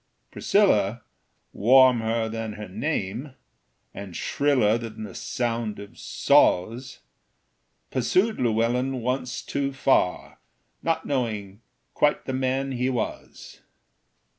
Priscilla, 0.31 1.03
warmer 1.53 2.27
than 2.27 2.53
her 2.53 2.67
name, 2.67 3.35
And 3.93 4.15
shriller 4.15 4.75
than 4.79 5.03
the 5.03 5.13
sound 5.13 5.77
of 5.77 5.99
saws, 5.99 7.01
Pursued 7.91 8.39
Llewellyn 8.39 9.01
once 9.01 9.43
too 9.43 9.71
far, 9.71 10.39
Not 10.81 11.05
knowing 11.05 11.61
quite 11.93 12.25
the 12.25 12.33
man 12.33 12.71
he 12.71 12.89
was. 12.89 13.61